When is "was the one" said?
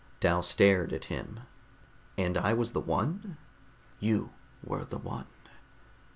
2.53-3.37